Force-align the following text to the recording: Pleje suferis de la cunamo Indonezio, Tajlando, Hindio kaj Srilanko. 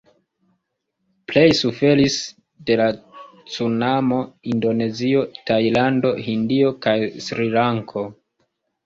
Pleje 1.31 1.57
suferis 1.57 2.15
de 2.69 2.77
la 2.81 2.87
cunamo 3.57 4.17
Indonezio, 4.53 5.21
Tajlando, 5.51 6.15
Hindio 6.29 6.73
kaj 6.87 6.97
Srilanko. 7.27 8.05